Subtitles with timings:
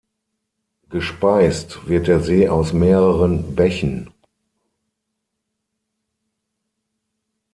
[0.89, 4.11] Gespeist wird der See aus mehreren Bächen.